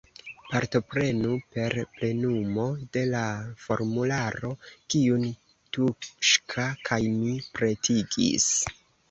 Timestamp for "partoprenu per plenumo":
0.51-2.65